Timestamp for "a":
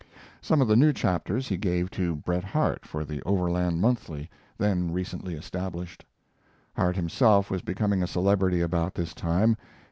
8.01-8.07